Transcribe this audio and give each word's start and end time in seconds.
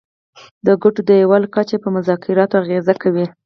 د 0.65 0.67
ګټو 0.83 1.01
د 1.07 1.11
یووالي 1.21 1.47
کچه 1.55 1.77
په 1.83 1.89
مذاکراتو 1.95 2.55
اغیزه 2.61 2.93
کوي 3.01 3.25